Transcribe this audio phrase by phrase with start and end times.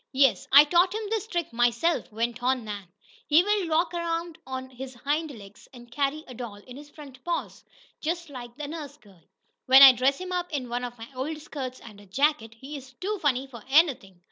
[0.13, 2.87] "Yes, I taught him this trick myself," went on Nan.
[3.27, 7.23] "He will walk around on his hind legs, and carry a doll in his front
[7.23, 7.63] paws,
[7.99, 9.21] just like a nurse girl.
[9.67, 12.75] When I dress him up in one of my old skirts and a jacket, he
[12.75, 14.19] is too funny for anything!